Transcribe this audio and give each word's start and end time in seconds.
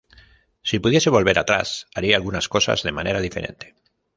Si 0.63 0.79
pudiese 0.79 1.11
volver 1.11 1.37
atrás, 1.37 1.85
haría 1.93 2.15
algunas 2.15 2.49
cosas 2.49 2.81
de 2.81 2.91
manera 2.91 3.21
diferente". 3.21 3.75